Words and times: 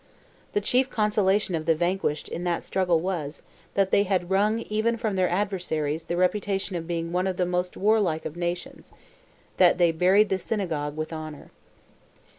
The 0.53 0.61
chief 0.61 0.89
consolation 0.89 1.53
of 1.53 1.67
the 1.67 1.75
vanquished 1.75 2.27
in 2.27 2.43
that 2.45 2.63
struggle 2.63 2.99
was, 3.01 3.43
that 3.75 3.91
they 3.91 4.01
had 4.01 4.31
wrung 4.31 4.57
even 4.57 4.97
from 4.97 5.15
their 5.15 5.29
adversaries 5.29 6.05
the 6.05 6.17
reputation 6.17 6.75
of 6.75 6.87
being 6.87 7.11
"one 7.11 7.27
of 7.27 7.37
the 7.37 7.45
most 7.45 7.77
warlike 7.77 8.25
of 8.25 8.35
nations"—that 8.35 9.77
they 9.77 9.91
"buried 9.91 10.29
the 10.29 10.39
synagogue 10.39 10.97
with 10.97 11.13
honour." 11.13 11.51